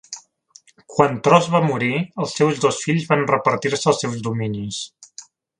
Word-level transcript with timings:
Quan 0.93 1.19
Tros 1.27 1.49
va 1.57 1.61
morir, 1.67 1.91
els 2.25 2.33
seus 2.39 2.63
dos 2.65 2.81
fills 2.87 3.07
van 3.13 3.29
repartir-se 3.35 3.89
els 3.93 4.05
seus 4.07 4.21
dominis. 4.31 4.85